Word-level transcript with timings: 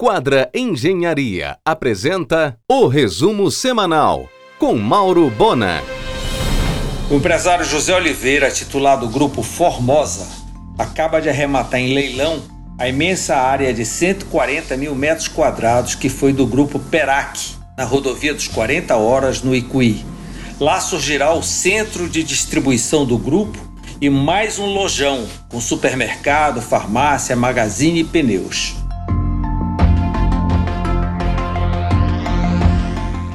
Quadra 0.00 0.48
Engenharia 0.54 1.58
apresenta 1.64 2.56
o 2.70 2.86
resumo 2.86 3.50
semanal 3.50 4.28
com 4.56 4.76
Mauro 4.76 5.28
Bona. 5.28 5.82
O 7.10 7.16
empresário 7.16 7.64
José 7.64 7.92
Oliveira, 7.96 8.48
titulado 8.48 9.08
do 9.08 9.12
Grupo 9.12 9.42
Formosa, 9.42 10.28
acaba 10.78 11.20
de 11.20 11.28
arrematar 11.28 11.80
em 11.80 11.94
leilão 11.94 12.40
a 12.78 12.88
imensa 12.88 13.34
área 13.34 13.74
de 13.74 13.84
140 13.84 14.76
mil 14.76 14.94
metros 14.94 15.26
quadrados 15.26 15.96
que 15.96 16.08
foi 16.08 16.32
do 16.32 16.46
Grupo 16.46 16.78
Perac, 16.78 17.56
na 17.76 17.82
rodovia 17.82 18.32
dos 18.32 18.46
40 18.46 18.94
Horas, 18.94 19.42
no 19.42 19.52
Icuí. 19.52 20.06
Lá 20.60 20.80
surgirá 20.80 21.34
o 21.34 21.42
centro 21.42 22.08
de 22.08 22.22
distribuição 22.22 23.04
do 23.04 23.18
grupo 23.18 23.58
e 24.00 24.08
mais 24.08 24.60
um 24.60 24.66
lojão 24.66 25.26
com 25.48 25.60
supermercado, 25.60 26.62
farmácia, 26.62 27.34
magazine 27.34 27.98
e 27.98 28.04
pneus. 28.04 28.76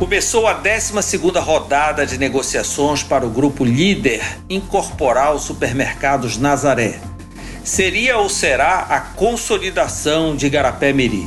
Começou 0.03 0.47
a 0.47 0.61
12ª 0.61 1.39
rodada 1.39 2.05
de 2.05 2.17
negociações 2.17 3.01
para 3.01 3.25
o 3.25 3.29
grupo 3.29 3.63
líder 3.63 4.21
incorporar 4.49 5.33
os 5.33 5.43
supermercados 5.43 6.37
Nazaré. 6.37 6.99
Seria 7.63 8.17
ou 8.17 8.27
será 8.27 8.79
a 8.79 8.99
consolidação 8.99 10.35
de 10.35 10.49
Garapé 10.49 10.91
Miri. 10.91 11.25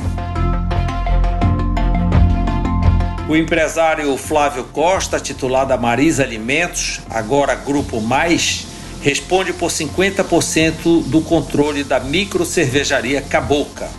O 3.27 3.35
empresário 3.35 4.15
Flávio 4.15 4.65
Costa, 4.65 5.19
titular 5.19 5.65
da 5.65 5.75
Marisa 5.75 6.21
Alimentos, 6.21 7.01
agora 7.09 7.55
Grupo 7.55 7.99
Mais, 7.99 8.67
responde 9.01 9.53
por 9.53 9.71
50% 9.71 11.01
do 11.05 11.21
controle 11.21 11.83
da 11.83 11.99
micro 11.99 12.45
cervejaria 12.45 13.23
Caboca. 13.23 13.89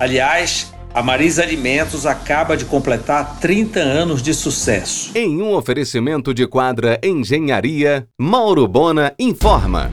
Aliás, 0.00 0.71
a 0.94 1.02
Marisa 1.02 1.42
Alimentos 1.42 2.04
acaba 2.04 2.54
de 2.56 2.66
completar 2.66 3.38
30 3.40 3.80
anos 3.80 4.22
de 4.22 4.34
sucesso. 4.34 5.10
Em 5.14 5.40
um 5.40 5.54
oferecimento 5.54 6.34
de 6.34 6.46
quadra 6.46 7.00
Engenharia, 7.02 8.06
Mauro 8.18 8.68
Bona 8.68 9.14
informa. 9.18 9.90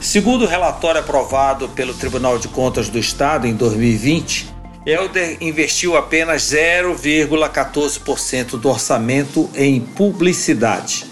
Segundo 0.00 0.44
o 0.44 0.48
relatório 0.48 1.00
aprovado 1.00 1.68
pelo 1.70 1.94
Tribunal 1.94 2.38
de 2.38 2.48
Contas 2.48 2.88
do 2.88 2.98
Estado 2.98 3.46
em 3.46 3.54
2020, 3.54 4.52
Helder 4.86 5.38
investiu 5.40 5.96
apenas 5.96 6.42
0,14% 6.42 8.58
do 8.58 8.68
orçamento 8.68 9.48
em 9.54 9.80
publicidade. 9.80 11.06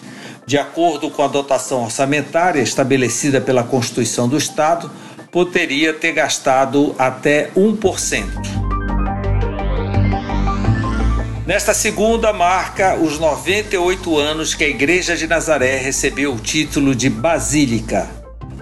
De 0.45 0.59
acordo 0.59 1.09
com 1.11 1.23
a 1.23 1.29
dotação 1.29 1.85
orçamentária 1.85 2.61
estabelecida 2.61 3.41
pela 3.41 3.63
Constituição 3.63 4.29
do 4.29 4.37
Estado, 4.37 4.91
poderia 5.31 5.95
ter 5.95 6.13
gastado 6.13 6.95
até 6.99 7.51
1%. 7.57 8.62
Nesta 11.45 11.75
segunda 11.75 12.33
marca 12.33 12.95
os 12.95 13.19
98 13.19 14.17
anos 14.17 14.55
que 14.55 14.63
a 14.63 14.69
Igreja 14.69 15.17
de 15.17 15.27
Nazaré 15.27 15.77
recebeu 15.77 16.35
o 16.35 16.39
título 16.39 16.95
de 16.95 17.11
Basílica. 17.11 18.09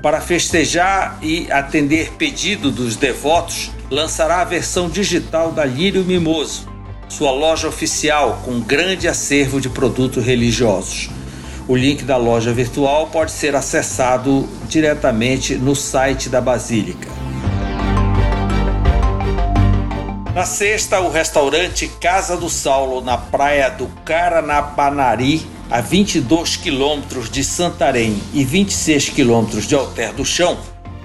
Para 0.02 0.18
festejar 0.18 1.18
e 1.20 1.46
atender 1.52 2.12
pedido 2.12 2.70
dos 2.70 2.96
devotos, 2.96 3.70
lançará 3.90 4.40
a 4.40 4.44
versão 4.44 4.88
digital 4.88 5.52
da 5.52 5.62
Lírio 5.62 6.02
Mimoso, 6.04 6.66
sua 7.06 7.30
loja 7.32 7.68
oficial 7.68 8.40
com 8.46 8.60
grande 8.60 9.06
acervo 9.06 9.60
de 9.60 9.68
produtos 9.68 10.24
religiosos. 10.24 11.10
O 11.68 11.76
link 11.76 12.02
da 12.02 12.16
loja 12.16 12.50
virtual 12.50 13.08
pode 13.08 13.32
ser 13.32 13.54
acessado 13.54 14.48
diretamente 14.70 15.54
no 15.54 15.76
site 15.76 16.30
da 16.30 16.40
Basílica. 16.40 17.29
Na 20.40 20.46
sexta, 20.46 21.02
o 21.02 21.10
restaurante 21.10 21.86
Casa 22.00 22.34
do 22.34 22.48
Saulo, 22.48 23.02
na 23.02 23.18
praia 23.18 23.68
do 23.68 23.86
Caranapanari, 24.06 25.46
a 25.70 25.82
22 25.82 26.56
quilômetros 26.56 27.28
de 27.28 27.44
Santarém 27.44 28.18
e 28.32 28.42
26 28.42 29.10
quilômetros 29.10 29.66
de 29.66 29.74
Alter 29.74 30.14
do 30.14 30.24
Chão, 30.24 30.56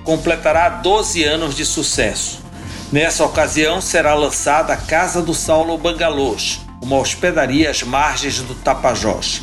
completará 0.06 0.70
12 0.70 1.22
anos 1.26 1.54
de 1.54 1.66
sucesso. 1.66 2.40
Nessa 2.94 3.26
ocasião, 3.26 3.82
será 3.82 4.14
lançada 4.14 4.72
a 4.72 4.78
Casa 4.78 5.22
do 5.22 5.34
Saulo 5.34 5.78
Bangalôs, 5.78 6.62
uma 6.82 6.96
hospedaria 6.96 7.70
às 7.70 7.84
margens 7.84 8.40
do 8.40 8.56
Tapajós. 8.56 9.42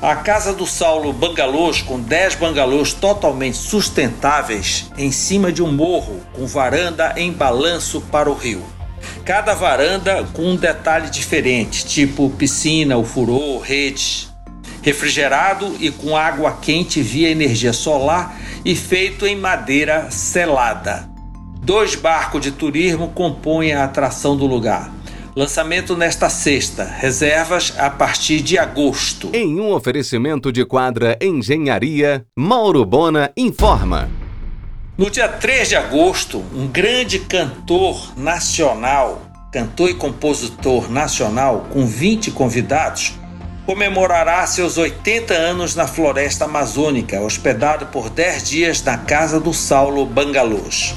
A 0.00 0.16
Casa 0.16 0.54
do 0.54 0.66
Saulo 0.66 1.12
Bangalôs, 1.12 1.82
com 1.82 2.00
10 2.00 2.36
bangalôs 2.36 2.94
totalmente 2.94 3.58
sustentáveis 3.58 4.90
em 4.96 5.12
cima 5.12 5.52
de 5.52 5.62
um 5.62 5.70
morro, 5.70 6.22
com 6.32 6.46
varanda 6.46 7.12
em 7.18 7.30
balanço 7.30 8.00
para 8.00 8.30
o 8.30 8.34
rio. 8.34 8.77
Cada 9.24 9.54
varanda 9.54 10.26
com 10.32 10.42
um 10.42 10.56
detalhe 10.56 11.10
diferente, 11.10 11.84
tipo 11.86 12.30
piscina, 12.30 12.96
o 12.96 13.04
furor, 13.04 13.60
rede. 13.60 14.28
Refrigerado 14.82 15.76
e 15.80 15.90
com 15.90 16.16
água 16.16 16.58
quente 16.62 17.02
via 17.02 17.30
energia 17.30 17.72
solar 17.72 18.38
e 18.64 18.74
feito 18.74 19.26
em 19.26 19.36
madeira 19.36 20.10
selada. 20.10 21.08
Dois 21.60 21.94
barcos 21.94 22.40
de 22.40 22.50
turismo 22.50 23.08
compõem 23.08 23.72
a 23.72 23.84
atração 23.84 24.36
do 24.36 24.46
lugar. 24.46 24.90
Lançamento 25.36 25.96
nesta 25.96 26.28
sexta, 26.28 26.84
reservas 26.84 27.74
a 27.78 27.90
partir 27.90 28.40
de 28.40 28.58
agosto. 28.58 29.30
Em 29.32 29.60
um 29.60 29.72
oferecimento 29.72 30.50
de 30.50 30.64
quadra 30.64 31.16
Engenharia, 31.20 32.24
Mauro 32.36 32.84
Bona 32.84 33.30
informa. 33.36 34.08
No 34.98 35.08
dia 35.08 35.28
3 35.28 35.68
de 35.68 35.76
agosto, 35.76 36.44
um 36.52 36.66
grande 36.66 37.20
cantor 37.20 38.18
nacional, 38.18 39.22
cantor 39.52 39.90
e 39.90 39.94
compositor 39.94 40.90
nacional, 40.90 41.68
com 41.72 41.86
20 41.86 42.32
convidados, 42.32 43.12
comemorará 43.64 44.44
seus 44.44 44.76
80 44.76 45.32
anos 45.32 45.76
na 45.76 45.86
floresta 45.86 46.46
amazônica, 46.46 47.20
hospedado 47.20 47.86
por 47.86 48.10
10 48.10 48.48
dias 48.48 48.82
na 48.82 48.98
casa 48.98 49.38
do 49.38 49.54
Saulo 49.54 50.04
Bangalôs. 50.04 50.96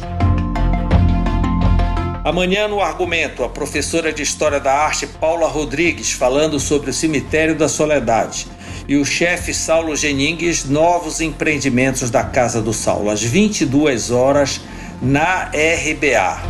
Amanhã, 2.26 2.68
no 2.68 2.82
argumento, 2.82 3.44
a 3.44 3.50
professora 3.50 4.12
de 4.12 4.24
História 4.24 4.60
da 4.60 4.74
Arte 4.74 5.06
Paula 5.06 5.48
Rodrigues 5.48 6.12
falando 6.12 6.60
sobre 6.60 6.90
o 6.90 6.94
Cemitério 6.94 7.54
da 7.54 7.70
Soledade 7.70 8.48
e 8.92 8.98
o 8.98 9.06
chefe 9.06 9.54
Saulo 9.54 9.96
Geningues 9.96 10.66
novos 10.66 11.22
empreendimentos 11.22 12.10
da 12.10 12.26
Casa 12.26 12.62
do 12.62 12.74
Saulo, 12.74 13.10
às 13.10 13.24
22 13.24 14.12
horas 14.12 14.60
na 15.02 15.44
RBA. 15.46 16.42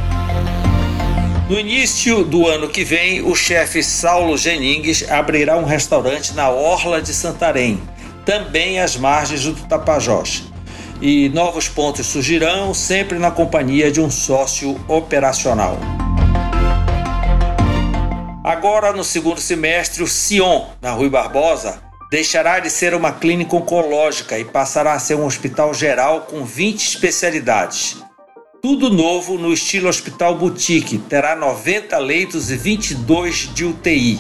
No 1.47 1.59
início 1.59 2.24
do 2.24 2.47
ano 2.47 2.68
que 2.68 2.84
vem, 2.84 3.22
o 3.22 3.35
chefe 3.35 3.84
Saulo 3.84 4.35
Geningues 4.40 5.07
abrirá 5.07 5.56
um 5.56 5.66
restaurante 5.66 6.34
na 6.34 6.50
Orla 6.50 7.00
de 7.00 7.13
Santarém, 7.13 7.79
também 8.25 8.79
às 8.79 8.97
margens 8.97 9.44
do 9.44 9.53
Tapajós. 9.68 10.46
E 11.00 11.29
novos 11.29 11.68
pontos 11.68 12.08
surgirão 12.08 12.73
sempre 12.73 13.19
na 13.19 13.29
companhia 13.29 13.91
de 13.91 14.02
um 14.02 14.09
sócio 14.09 14.84
operacional. 14.88 15.78
Agora, 18.44 18.94
no 18.94 19.03
segundo 19.03 19.40
semestre, 19.40 20.02
o 20.02 20.08
Sion, 20.08 20.66
na 20.81 20.90
Rui 20.90 21.08
Barbosa, 21.08 21.91
deixará 22.11 22.59
de 22.59 22.69
ser 22.69 22.94
uma 22.94 23.13
clínica 23.13 23.55
oncológica 23.55 24.38
e 24.38 24.44
passará 24.44 24.91
a 24.91 24.99
ser 24.99 25.16
um 25.16 25.25
hospital 25.25 25.73
geral 25.73 26.27
com 26.29 26.44
20 26.44 26.85
especialidades. 26.85 28.03
Tudo 28.61 28.89
novo 28.89 29.38
no 29.38 29.53
estilo 29.53 29.88
hospital 29.88 30.38
boutique, 30.38 30.97
terá 30.97 31.38
90 31.38 31.97
leitos 31.99 32.51
e 32.51 32.57
22 32.57 33.53
de 33.53 33.63
UTI, 33.63 34.19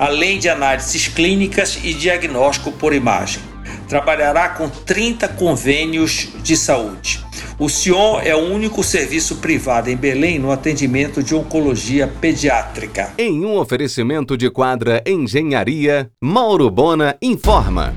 além 0.00 0.40
de 0.40 0.48
análises 0.48 1.06
clínicas 1.06 1.78
e 1.84 1.94
diagnóstico 1.94 2.72
por 2.72 2.92
imagem. 2.92 3.40
Trabalhará 3.88 4.48
com 4.48 4.68
30 4.68 5.28
convênios 5.28 6.28
de 6.42 6.56
saúde. 6.56 7.24
O 7.58 7.68
Sion 7.68 8.18
é 8.20 8.34
o 8.34 8.38
único 8.38 8.82
serviço 8.82 9.36
privado 9.36 9.90
em 9.90 9.96
Belém 9.96 10.38
no 10.38 10.50
atendimento 10.50 11.22
de 11.22 11.34
oncologia 11.34 12.08
pediátrica. 12.08 13.12
Em 13.18 13.44
um 13.44 13.58
oferecimento 13.58 14.36
de 14.36 14.50
quadra 14.50 15.02
Engenharia, 15.06 16.10
Mauro 16.20 16.70
Bona 16.70 17.16
informa. 17.20 17.94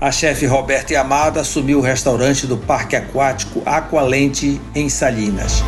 A 0.00 0.10
chefe 0.10 0.46
Roberta 0.46 0.98
Amada 0.98 1.40
assumiu 1.40 1.78
o 1.78 1.82
restaurante 1.82 2.46
do 2.46 2.56
Parque 2.56 2.96
Aquático 2.96 3.62
Aqualente 3.66 4.60
em 4.74 4.88
Salinas. 4.88 5.62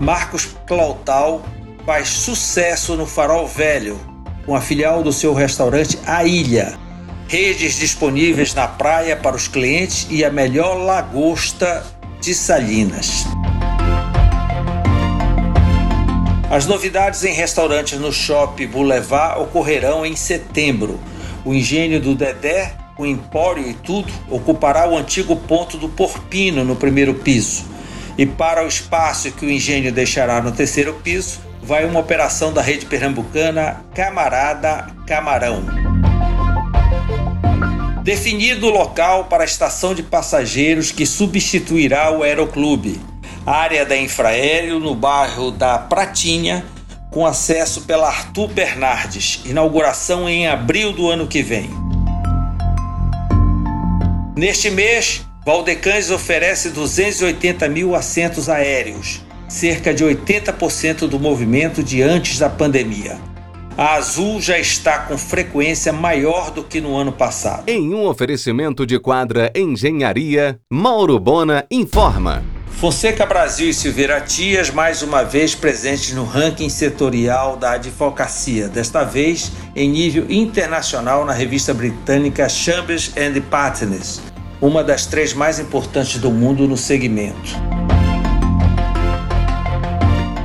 Marcos 0.00 0.56
Clautal 0.66 1.42
faz 1.84 2.08
sucesso 2.08 2.96
no 2.96 3.06
Farol 3.06 3.46
Velho, 3.46 3.98
com 4.46 4.54
a 4.54 4.60
filial 4.60 5.02
do 5.02 5.12
seu 5.12 5.34
restaurante 5.34 5.98
A 6.06 6.24
Ilha 6.24 6.87
redes 7.28 7.74
disponíveis 7.74 8.54
na 8.54 8.66
praia 8.66 9.14
para 9.14 9.36
os 9.36 9.46
clientes 9.46 10.06
e 10.10 10.24
a 10.24 10.30
melhor 10.30 10.78
lagosta 10.78 11.84
de 12.22 12.34
Salinas. 12.34 13.26
As 16.50 16.64
novidades 16.64 17.24
em 17.24 17.34
restaurantes 17.34 18.00
no 18.00 18.10
Shopping 18.10 18.68
Boulevard 18.68 19.42
ocorrerão 19.42 20.06
em 20.06 20.16
setembro. 20.16 20.98
O 21.44 21.52
engenho 21.52 22.00
do 22.00 22.14
Dedé, 22.14 22.72
o 22.96 23.04
Empório 23.04 23.68
e 23.68 23.74
tudo, 23.74 24.10
ocupará 24.30 24.88
o 24.88 24.96
antigo 24.96 25.36
ponto 25.36 25.76
do 25.76 25.90
Porpino 25.90 26.64
no 26.64 26.76
primeiro 26.76 27.12
piso. 27.12 27.66
E 28.16 28.24
para 28.24 28.64
o 28.64 28.66
espaço 28.66 29.30
que 29.32 29.44
o 29.44 29.50
engenho 29.50 29.92
deixará 29.92 30.40
no 30.40 30.50
terceiro 30.50 30.94
piso, 30.94 31.40
vai 31.62 31.84
uma 31.84 32.00
operação 32.00 32.54
da 32.54 32.62
rede 32.62 32.86
pernambucana 32.86 33.84
Camarada 33.94 34.86
Camarão. 35.06 35.87
Definido 38.08 38.68
o 38.68 38.70
local 38.70 39.24
para 39.24 39.42
a 39.42 39.44
estação 39.44 39.94
de 39.94 40.02
passageiros 40.02 40.90
que 40.90 41.04
substituirá 41.04 42.10
o 42.10 42.22
Aeroclube, 42.22 42.98
área 43.44 43.84
da 43.84 43.98
Infraéreo 43.98 44.80
no 44.80 44.94
bairro 44.94 45.50
da 45.50 45.76
Pratinha, 45.76 46.64
com 47.10 47.26
acesso 47.26 47.82
pela 47.82 48.08
Arthur 48.08 48.48
Bernardes, 48.48 49.42
inauguração 49.44 50.26
em 50.26 50.48
abril 50.48 50.90
do 50.90 51.06
ano 51.06 51.26
que 51.26 51.42
vem. 51.42 51.68
Neste 54.34 54.70
mês, 54.70 55.20
Valdecães 55.44 56.10
oferece 56.10 56.70
280 56.70 57.68
mil 57.68 57.94
assentos 57.94 58.48
aéreos, 58.48 59.22
cerca 59.46 59.92
de 59.92 60.02
80% 60.02 61.06
do 61.06 61.20
movimento 61.20 61.82
de 61.82 62.00
antes 62.00 62.38
da 62.38 62.48
pandemia. 62.48 63.18
A 63.78 63.94
Azul 63.94 64.40
já 64.40 64.58
está 64.58 64.98
com 64.98 65.16
frequência 65.16 65.92
maior 65.92 66.50
do 66.50 66.64
que 66.64 66.80
no 66.80 66.96
ano 66.96 67.12
passado. 67.12 67.68
Em 67.68 67.94
um 67.94 68.08
oferecimento 68.08 68.84
de 68.84 68.98
quadra 68.98 69.52
Engenharia, 69.54 70.58
Mauro 70.68 71.16
Bona 71.20 71.64
informa. 71.70 72.42
Fonseca 72.72 73.24
Brasil 73.24 73.68
e 73.68 73.72
Silveira 73.72 74.20
Tias 74.20 74.68
mais 74.68 75.00
uma 75.00 75.22
vez 75.22 75.54
presentes 75.54 76.12
no 76.12 76.24
ranking 76.24 76.68
setorial 76.68 77.56
da 77.56 77.74
advocacia, 77.74 78.66
desta 78.66 79.04
vez 79.04 79.52
em 79.76 79.88
nível 79.88 80.26
internacional 80.28 81.24
na 81.24 81.32
revista 81.32 81.72
britânica 81.72 82.48
Chambers 82.48 83.12
and 83.16 83.40
Partners, 83.42 84.20
uma 84.60 84.82
das 84.82 85.06
três 85.06 85.32
mais 85.32 85.60
importantes 85.60 86.18
do 86.18 86.32
mundo 86.32 86.66
no 86.66 86.76
segmento. 86.76 87.52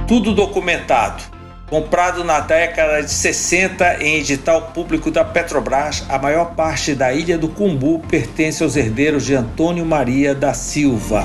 Tudo 0.08 0.36
documentado. 0.36 1.33
Comprado 1.74 2.24
na 2.24 2.40
década 2.40 3.02
de 3.02 3.10
60 3.10 4.04
em 4.04 4.20
edital 4.20 4.74
público 4.74 5.10
da 5.10 5.26
Petrobras, 5.26 6.06
a 6.08 6.20
maior 6.20 6.54
parte 6.54 6.94
da 6.94 7.12
ilha 7.12 7.36
do 7.36 7.50
Cumbu 7.50 7.98
pertence 7.98 8.62
aos 8.62 8.76
herdeiros 8.76 9.26
de 9.26 9.34
Antônio 9.34 9.84
Maria 9.84 10.36
da 10.36 10.54
Silva. 10.54 11.24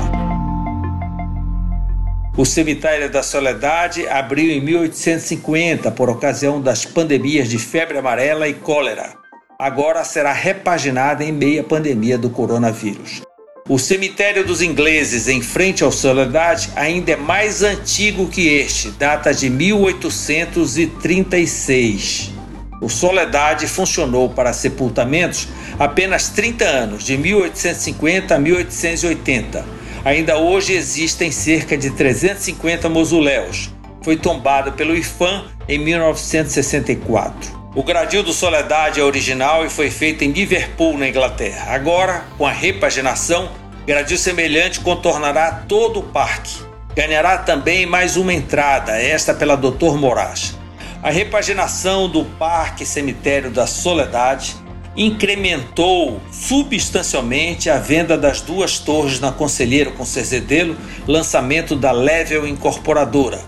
O 2.35 2.47
Cemitério 2.47 3.11
da 3.11 3.23
Soledade 3.23 4.09
abriu 4.09 4.51
em 4.51 4.59
1850 4.63 5.91
por 5.91 6.09
ocasião 6.09 6.63
das 6.63 6.83
pandemias 6.83 7.51
de 7.51 7.59
febre 7.59 7.99
amarela 7.99 8.49
e 8.49 8.55
cólera. 8.55 9.13
Agora 9.61 10.03
será 10.03 10.33
repaginada 10.33 11.23
em 11.23 11.31
meio 11.31 11.61
à 11.61 11.65
pandemia 11.65 12.17
do 12.17 12.31
coronavírus. 12.31 13.28
O 13.69 13.79
cemitério 13.79 14.45
dos 14.47 14.63
ingleses, 14.63 15.29
em 15.29 15.43
frente 15.43 15.85
ao 15.85 15.93
Soledade, 15.93 16.71
ainda 16.75 17.13
é 17.13 17.17
mais 17.17 17.63
antigo 17.63 18.27
que 18.27 18.49
este, 18.49 18.91
data 18.93 19.35
de 19.35 19.51
1836. 19.51 22.33
O 22.81 22.89
Soledade 22.89 23.69
funcionou 23.69 24.31
para 24.31 24.55
sepultamentos 24.55 25.49
apenas 25.79 26.31
30 26.31 26.65
anos, 26.65 27.05
de 27.05 27.19
1850 27.19 28.35
a 28.35 28.39
1880. 28.39 29.67
Ainda 30.03 30.39
hoje 30.39 30.73
existem 30.73 31.31
cerca 31.31 31.77
de 31.77 31.91
350 31.91 32.89
mausoléus. 32.89 33.69
Foi 34.01 34.17
tombado 34.17 34.73
pelo 34.73 34.97
IFAM 34.97 35.45
em 35.69 35.79
1964. 35.79 37.58
O 37.79 37.85
gradil 37.85 38.25
do 38.25 38.33
Soledade 38.33 38.99
é 38.99 39.05
original 39.05 39.65
e 39.65 39.71
foi 39.71 39.89
feito 39.89 40.25
em 40.25 40.33
Liverpool, 40.33 40.99
na 40.99 41.09
Inglaterra. 41.09 41.73
Agora, 41.73 42.25
com 42.37 42.45
a 42.45 42.51
repaginação, 42.51 43.53
gradil 43.87 44.19
semelhante 44.19 44.81
contornará 44.81 45.63
todo 45.69 46.01
o 46.01 46.03
parque. 46.03 46.57
Ganhará 46.97 47.39
também 47.39 47.87
mais 47.87 48.17
uma 48.17 48.35
entrada, 48.35 49.01
esta 49.01 49.33
pela 49.33 49.57
Dr. 49.57 49.97
Moraes. 49.97 50.59
A 51.01 51.09
repaginação 51.09 52.09
do 52.09 52.25
Parque 52.25 52.85
Cemitério 52.85 53.49
da 53.49 53.65
Soledade 53.65 54.57
incrementou 54.97 56.21
substancialmente 56.33 57.71
a 57.71 57.79
venda 57.79 58.19
das 58.19 58.41
duas 58.41 58.81
torres 58.81 59.21
na 59.21 59.31
Conselheiro 59.31 59.93
com 59.93 60.05
Cerzedelo, 60.05 60.77
lançamento 61.07 61.77
da 61.77 61.93
Level 61.93 62.45
Incorporadora 62.45 63.39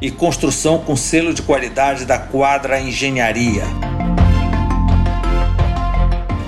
e 0.00 0.10
construção 0.10 0.78
com 0.78 0.96
selo 0.96 1.34
de 1.34 1.42
qualidade 1.42 2.04
da 2.04 2.18
Quadra 2.18 2.80
Engenharia. 2.80 3.64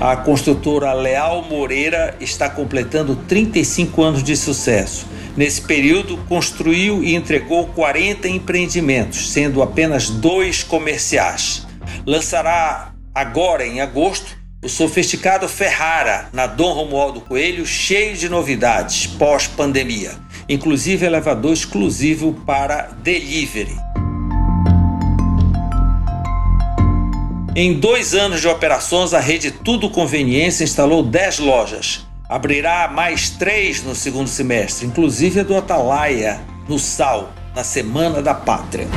A 0.01 0.17
construtora 0.17 0.93
Leal 0.95 1.43
Moreira 1.43 2.17
está 2.21 2.49
completando 2.49 3.17
35 3.17 4.03
anos 4.03 4.23
de 4.23 4.35
sucesso. 4.37 5.07
Nesse 5.37 5.61
período, 5.61 6.17
construiu 6.29 7.05
e 7.05 7.15
entregou 7.15 7.67
40 7.67 8.29
empreendimentos, 8.29 9.31
sendo 9.31 9.63
apenas 9.63 10.09
dois 10.09 10.63
comerciais. 10.63 11.67
Lançará 12.07 12.93
agora, 13.15 13.67
em 13.67 13.81
agosto, 13.81 14.39
o 14.65 14.69
sofisticado 14.69 15.49
Ferrara 15.49 16.29
na 16.33 16.47
Dom 16.47 16.73
Romualdo 16.73 17.21
Coelho, 17.21 17.67
cheio 17.67 18.17
de 18.17 18.29
novidades 18.29 19.07
pós-pandemia 19.07 20.13
inclusive 20.51 21.07
elevador 21.07 21.53
exclusivo 21.53 22.35
para 22.45 22.91
delivery. 23.03 23.77
Em 27.55 27.75
dois 27.75 28.15
anos 28.15 28.41
de 28.41 28.49
operações, 28.49 29.15
a 29.15 29.21
rede 29.21 29.53
Tudo 29.53 29.89
Conveniência 29.89 30.65
instalou 30.65 31.05
10 31.05 31.39
lojas. 31.39 32.07
Abrirá 32.29 32.91
mais 32.93 33.31
três 33.31 33.83
no 33.83 33.95
segundo 33.95 34.29
semestre, 34.29 34.87
inclusive 34.87 35.41
a 35.41 35.43
do 35.45 35.57
Atalaia, 35.57 36.41
no 36.69 36.79
Sal, 36.79 37.33
na 37.55 37.63
Semana 37.63 38.21
da 38.21 38.35
Pátria. 38.35 38.89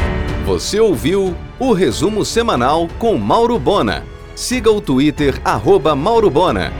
Você 0.45 0.79
ouviu 0.79 1.35
o 1.59 1.71
resumo 1.71 2.25
semanal 2.25 2.87
com 2.97 3.17
Mauro 3.17 3.59
Bona. 3.59 4.03
Siga 4.35 4.71
o 4.71 4.81
Twitter, 4.81 5.39
arroba 5.43 5.95
Mauro 5.95 6.29
Bona. 6.29 6.73